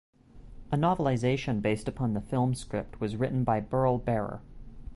A 0.71 0.75
novelization 0.77 1.61
based 1.61 1.87
upon 1.87 2.15
the 2.15 2.21
film 2.21 2.55
script 2.55 2.99
was 2.99 3.15
written 3.17 3.43
by 3.43 3.59
Burl 3.59 3.99
Barer. 3.99 4.41